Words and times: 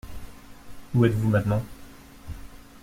Où 0.95 1.05
êtes-vous 1.05 1.29
maintenant? 1.29 1.61